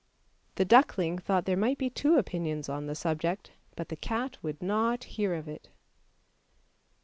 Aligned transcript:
The 0.55 0.65
duckling 0.65 1.19
thought 1.19 1.45
there 1.45 1.55
might 1.55 1.77
be 1.77 1.91
two 1.91 2.15
opinions 2.17 2.67
on 2.67 2.87
the 2.87 2.95
subject, 2.95 3.51
but 3.75 3.89
the 3.89 3.95
cat 3.95 4.35
would 4.41 4.59
not 4.59 5.03
hear 5.03 5.35
of 5.35 5.47
it. 5.47 5.69